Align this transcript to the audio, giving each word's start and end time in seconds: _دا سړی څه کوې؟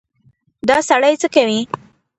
_دا 0.67 0.77
سړی 0.89 1.13
څه 1.21 1.27
کوې؟ 1.35 1.59